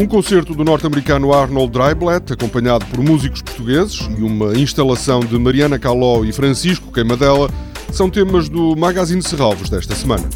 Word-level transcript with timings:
Um 0.00 0.06
concerto 0.06 0.54
do 0.54 0.64
norte-americano 0.64 1.30
Arnold 1.30 1.72
Dreiblatt, 1.72 2.32
acompanhado 2.32 2.86
por 2.86 3.00
músicos 3.04 3.42
portugueses, 3.42 4.08
e 4.18 4.22
uma 4.22 4.56
instalação 4.56 5.20
de 5.20 5.38
Mariana 5.38 5.78
Caló 5.78 6.24
e 6.24 6.32
Francisco 6.32 6.90
Queimadela 6.90 7.50
são 7.92 8.08
temas 8.08 8.48
do 8.48 8.74
Magazine 8.74 9.22
Serralvos 9.22 9.68
desta 9.68 9.94
semana. 9.94 10.26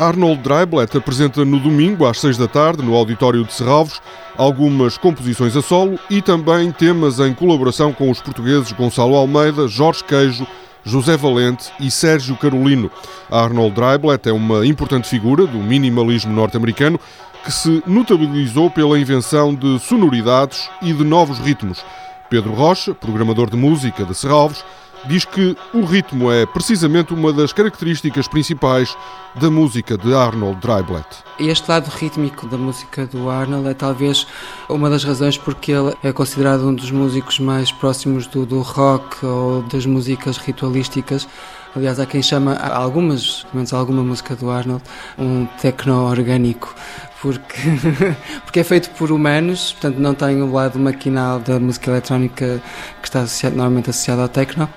Arnold 0.00 0.40
Dreiblatt 0.40 0.96
apresenta 0.96 1.44
no 1.44 1.60
domingo, 1.60 2.06
às 2.06 2.18
seis 2.18 2.38
da 2.38 2.48
tarde, 2.48 2.82
no 2.82 2.94
auditório 2.94 3.44
de 3.44 3.52
Serralvos, 3.52 4.00
algumas 4.34 4.96
composições 4.96 5.54
a 5.54 5.60
solo 5.60 5.98
e 6.08 6.22
também 6.22 6.72
temas 6.72 7.20
em 7.20 7.34
colaboração 7.34 7.92
com 7.92 8.10
os 8.10 8.18
portugueses 8.18 8.72
Gonçalo 8.72 9.14
Almeida, 9.14 9.68
Jorge 9.68 10.02
Queijo, 10.02 10.46
José 10.82 11.18
Valente 11.18 11.70
e 11.78 11.90
Sérgio 11.90 12.34
Carolino. 12.34 12.90
Arnold 13.30 13.74
Dreiblatt 13.74 14.26
é 14.26 14.32
uma 14.32 14.66
importante 14.66 15.06
figura 15.06 15.46
do 15.46 15.58
minimalismo 15.58 16.32
norte-americano 16.32 16.98
que 17.44 17.52
se 17.52 17.82
notabilizou 17.86 18.70
pela 18.70 18.98
invenção 18.98 19.54
de 19.54 19.78
sonoridades 19.80 20.70
e 20.80 20.94
de 20.94 21.04
novos 21.04 21.38
ritmos. 21.38 21.84
Pedro 22.30 22.54
Rocha, 22.54 22.94
programador 22.94 23.50
de 23.50 23.56
música 23.58 24.02
de 24.06 24.14
Serralvos, 24.14 24.64
diz 25.06 25.24
que 25.24 25.56
o 25.72 25.84
ritmo 25.84 26.30
é 26.30 26.44
precisamente 26.46 27.14
uma 27.14 27.32
das 27.32 27.52
características 27.52 28.28
principais 28.28 28.96
da 29.34 29.50
música 29.50 29.96
de 29.96 30.14
Arnold 30.14 30.60
Dreiblatt. 30.60 31.06
Este 31.38 31.70
lado 31.70 31.88
rítmico 31.88 32.46
da 32.46 32.58
música 32.58 33.06
do 33.06 33.30
Arnold 33.30 33.68
é 33.68 33.74
talvez 33.74 34.26
uma 34.68 34.90
das 34.90 35.04
razões 35.04 35.38
porque 35.38 35.72
ele 35.72 35.94
é 36.02 36.12
considerado 36.12 36.68
um 36.68 36.74
dos 36.74 36.90
músicos 36.90 37.38
mais 37.38 37.72
próximos 37.72 38.26
do, 38.26 38.44
do 38.44 38.60
rock 38.60 39.24
ou 39.24 39.62
das 39.62 39.86
músicas 39.86 40.36
ritualísticas. 40.36 41.26
Aliás, 41.74 42.00
há 42.00 42.06
quem 42.06 42.20
chama 42.20 42.56
algumas, 42.56 43.42
pelo 43.42 43.54
menos 43.54 43.72
alguma 43.72 44.02
música 44.02 44.34
do 44.34 44.50
Arnold, 44.50 44.82
um 45.16 45.46
techno 45.62 46.04
orgânico, 46.04 46.74
porque, 47.22 47.60
porque 48.44 48.60
é 48.60 48.64
feito 48.64 48.90
por 48.90 49.12
humanos, 49.12 49.72
portanto 49.72 49.98
não 49.98 50.12
tem 50.12 50.42
o 50.42 50.52
lado 50.52 50.80
maquinal 50.80 51.38
da 51.38 51.60
música 51.60 51.92
eletrónica 51.92 52.60
que 53.00 53.06
está 53.06 53.20
associado, 53.20 53.54
normalmente 53.54 53.88
associado 53.88 54.22
ao 54.22 54.28
techno 54.28 54.68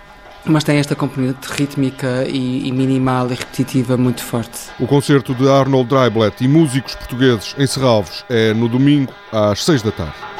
mas 0.45 0.63
tem 0.63 0.77
esta 0.77 0.95
componente 0.95 1.47
rítmica 1.51 2.25
e, 2.27 2.67
e, 2.67 2.71
minimal 2.71 3.27
e 3.31 3.35
repetitiva 3.35 3.97
muito 3.97 4.23
forte. 4.23 4.69
O 4.79 4.87
concerto 4.87 5.33
de 5.33 5.49
Arnold 5.49 5.89
Dreiblatt 5.89 6.43
e 6.43 6.47
músicos 6.47 6.95
portugueses 6.95 7.55
em 7.57 7.67
Serralvos 7.67 8.25
é 8.29 8.53
no 8.53 8.67
domingo 8.67 9.13
às 9.31 9.63
seis 9.63 9.81
da 9.81 9.91
tarde. 9.91 10.32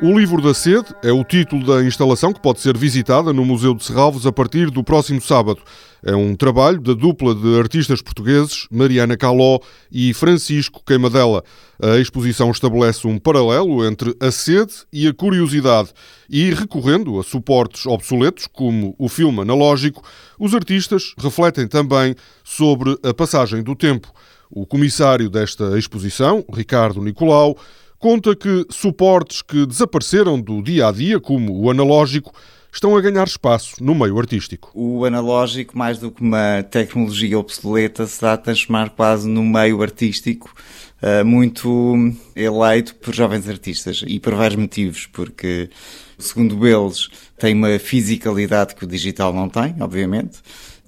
O 0.00 0.16
Livro 0.16 0.40
da 0.40 0.54
Sede 0.54 0.94
é 1.02 1.10
o 1.10 1.24
título 1.24 1.66
da 1.66 1.82
instalação 1.82 2.32
que 2.32 2.40
pode 2.40 2.60
ser 2.60 2.78
visitada 2.78 3.32
no 3.32 3.44
Museu 3.44 3.74
de 3.74 3.82
Serralvos 3.82 4.28
a 4.28 4.32
partir 4.32 4.70
do 4.70 4.84
próximo 4.84 5.20
sábado. 5.20 5.60
É 6.04 6.14
um 6.14 6.36
trabalho 6.36 6.80
da 6.80 6.94
dupla 6.94 7.34
de 7.34 7.58
artistas 7.58 8.00
portugueses 8.00 8.68
Mariana 8.70 9.16
Caló 9.16 9.58
e 9.90 10.14
Francisco 10.14 10.84
Queimadela. 10.86 11.42
A 11.82 11.96
exposição 11.98 12.48
estabelece 12.52 13.08
um 13.08 13.18
paralelo 13.18 13.84
entre 13.84 14.14
a 14.20 14.30
sede 14.30 14.72
e 14.92 15.08
a 15.08 15.12
curiosidade 15.12 15.92
e, 16.30 16.54
recorrendo 16.54 17.18
a 17.18 17.24
suportes 17.24 17.84
obsoletos 17.84 18.46
como 18.46 18.94
o 19.00 19.08
filme 19.08 19.40
analógico, 19.40 20.04
os 20.38 20.54
artistas 20.54 21.12
refletem 21.18 21.66
também 21.66 22.14
sobre 22.44 22.96
a 23.02 23.12
passagem 23.12 23.64
do 23.64 23.74
tempo. 23.74 24.12
O 24.48 24.64
comissário 24.64 25.28
desta 25.28 25.76
exposição, 25.76 26.44
Ricardo 26.54 27.02
Nicolau, 27.02 27.58
conta 27.98 28.34
que 28.34 28.64
suportes 28.70 29.42
que 29.42 29.66
desapareceram 29.66 30.40
do 30.40 30.62
dia 30.62 30.88
a 30.88 30.92
dia, 30.92 31.20
como 31.20 31.60
o 31.60 31.70
analógico, 31.70 32.32
estão 32.72 32.96
a 32.96 33.00
ganhar 33.00 33.26
espaço 33.26 33.82
no 33.82 33.94
meio 33.94 34.18
artístico. 34.18 34.70
O 34.74 35.04
analógico, 35.04 35.76
mais 35.76 35.98
do 35.98 36.10
que 36.10 36.22
uma 36.22 36.62
tecnologia 36.62 37.38
obsoleta, 37.38 38.06
se 38.06 38.20
dá 38.20 38.34
a 38.34 38.36
transformar 38.36 38.90
quase 38.90 39.28
no 39.28 39.42
meio 39.42 39.82
artístico, 39.82 40.54
eh, 41.00 41.24
muito 41.24 42.12
eleito 42.36 42.94
por 42.96 43.14
jovens 43.14 43.48
artistas 43.48 44.04
e 44.06 44.20
por 44.20 44.34
vários 44.34 44.60
motivos, 44.60 45.06
porque, 45.06 45.70
segundo 46.18 46.66
eles, 46.66 47.08
tem 47.38 47.54
uma 47.54 47.78
fisicalidade 47.78 48.74
que 48.74 48.84
o 48.84 48.86
digital 48.86 49.32
não 49.32 49.48
tem, 49.48 49.74
obviamente. 49.80 50.38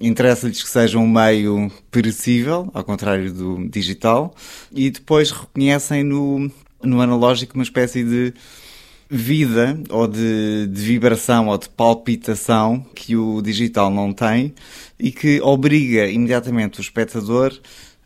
Interessa-lhes 0.01 0.63
que 0.63 0.69
seja 0.69 0.99
um 0.99 1.09
meio 1.09 1.71
perecível, 1.91 2.71
ao 2.73 2.85
contrário 2.85 3.33
do 3.33 3.69
digital, 3.69 4.35
e 4.73 4.91
depois 4.91 5.31
reconhecem 5.31 6.03
no 6.03 6.51
no 6.83 7.01
analógico 7.01 7.55
uma 7.55 7.65
espécie 7.65 8.05
de 8.05 8.35
vida 9.09 9.79
ou 9.89 10.07
de, 10.07 10.69
de, 10.69 10.83
vibração 10.83 11.49
ou 11.49 11.59
de 11.59 11.69
palpitação 11.69 12.85
que 12.95 13.17
o 13.17 13.43
digital 13.43 13.91
não 13.91 14.13
tem 14.13 14.55
e 14.99 15.11
que 15.11 15.41
obriga 15.41 16.07
imediatamente 16.07 16.79
o 16.79 16.83
espectador 16.83 17.53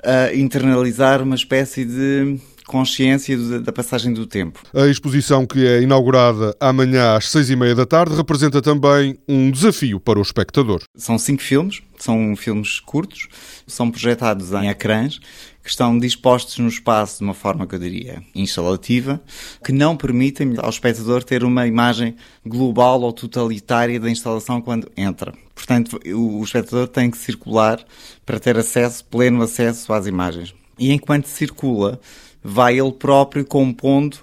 a 0.02 0.34
internalizar 0.34 1.22
uma 1.22 1.34
espécie 1.34 1.84
de 1.84 2.38
consciência 2.66 3.36
da 3.60 3.72
passagem 3.72 4.12
do 4.12 4.26
tempo. 4.26 4.60
A 4.74 4.86
exposição 4.86 5.46
que 5.46 5.66
é 5.66 5.82
inaugurada 5.82 6.56
amanhã 6.60 7.16
às 7.16 7.28
seis 7.28 7.50
e 7.50 7.56
meia 7.56 7.74
da 7.74 7.86
tarde 7.86 8.14
representa 8.14 8.60
também 8.62 9.18
um 9.28 9.50
desafio 9.50 10.00
para 10.00 10.18
o 10.18 10.22
espectador. 10.22 10.82
São 10.96 11.18
cinco 11.18 11.42
filmes, 11.42 11.82
são 11.98 12.34
filmes 12.36 12.80
curtos, 12.80 13.28
são 13.66 13.90
projetados 13.90 14.52
em 14.52 14.68
ecrãs 14.68 15.20
que 15.62 15.70
estão 15.70 15.98
dispostos 15.98 16.58
no 16.58 16.68
espaço 16.68 17.18
de 17.18 17.24
uma 17.24 17.32
forma 17.32 17.66
que 17.66 17.74
eu 17.74 17.78
diria 17.78 18.22
instalativa, 18.34 19.18
que 19.64 19.72
não 19.72 19.96
permitem 19.96 20.54
ao 20.58 20.68
espectador 20.68 21.24
ter 21.24 21.42
uma 21.42 21.66
imagem 21.66 22.16
global 22.44 23.00
ou 23.00 23.12
totalitária 23.12 23.98
da 23.98 24.10
instalação 24.10 24.60
quando 24.60 24.92
entra. 24.94 25.32
Portanto, 25.54 25.98
o 26.06 26.44
espectador 26.44 26.86
tem 26.88 27.10
que 27.10 27.16
circular 27.16 27.82
para 28.26 28.38
ter 28.38 28.58
acesso, 28.58 29.06
pleno 29.06 29.42
acesso 29.42 29.90
às 29.94 30.06
imagens. 30.06 30.54
E 30.78 30.92
enquanto 30.92 31.26
circula, 31.26 31.98
vai 32.44 32.78
ele 32.78 32.92
próprio 32.92 33.44
compondo 33.44 34.18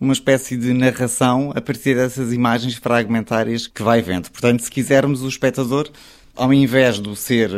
uma 0.00 0.12
espécie 0.12 0.56
de 0.56 0.72
narração 0.72 1.52
a 1.54 1.60
partir 1.60 1.94
dessas 1.94 2.32
imagens 2.32 2.74
fragmentárias 2.74 3.66
que 3.66 3.82
vai 3.82 4.00
vendo. 4.00 4.30
Portanto, 4.30 4.62
se 4.62 4.70
quisermos, 4.70 5.22
o 5.22 5.28
espectador, 5.28 5.88
ao 6.34 6.52
invés 6.52 6.98
de 6.98 7.14
ser 7.16 7.50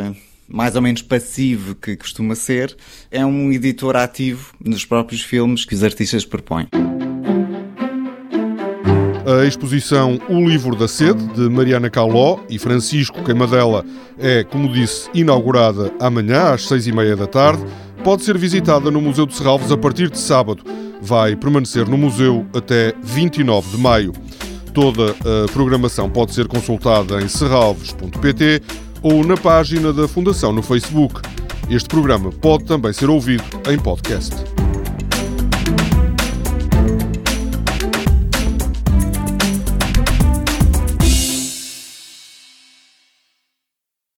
mais 0.49 0.75
ou 0.75 0.83
menos 0.83 1.03
passivo 1.03 1.75
que 1.75 1.97
costuma 1.97 2.35
ser, 2.35 2.77
é 3.11 3.25
um 3.25 3.53
editor 3.53 3.97
ativo 3.97 4.55
nos 4.65 4.85
próprios 4.85 5.21
filmes 5.21 5.65
que 5.65 5.75
os 5.75 5.85
artistas 5.85 6.25
propõem. 6.25 6.69
A 9.27 9.45
exposição 9.45 10.19
O 10.27 10.49
Livro 10.49 10.75
da 10.75 10.89
Sede, 10.89 11.23
de 11.35 11.51
Mariana 11.51 11.91
Caló 11.91 12.41
e 12.49 12.59
Francisco 12.59 13.23
Queimadela, 13.23 13.85
é, 14.19 14.43
como 14.43 14.73
disse, 14.73 15.11
inaugurada 15.13 15.93
amanhã 16.01 16.55
às 16.55 16.67
seis 16.67 16.87
e 16.87 16.93
meia 16.93 17.15
da 17.15 17.27
tarde 17.27 17.63
pode 18.09 18.25
ser 18.25 18.39
visitada 18.39 18.91
no 18.91 19.03
Museu 19.03 19.27
de 19.27 19.35
Serralves 19.35 19.71
a 19.71 19.77
partir 19.77 20.09
de 20.09 20.19
sábado. 20.19 20.65
Vai 20.99 21.37
permanecer 21.37 21.87
no 21.87 21.99
museu 21.99 22.47
até 22.55 22.95
29 23.03 23.77
de 23.77 23.83
maio. 23.83 24.15
Toda 24.73 25.11
a 25.11 25.53
programação 25.53 26.09
pode 26.09 26.33
ser 26.33 26.49
consultada 26.49 27.21
em 27.21 27.29
serralves.pt 27.29 28.63
ou 29.03 29.23
na 29.27 29.37
página 29.37 29.93
da 29.93 30.09
Fundação 30.09 30.55
no 30.55 30.63
Facebook. 30.63 31.21
Este 31.69 31.87
programa 31.87 32.33
pode 32.33 32.65
também 32.65 32.95
ser 32.95 33.11
ouvido 33.11 33.45
em 33.71 33.79
podcast. 33.79 34.35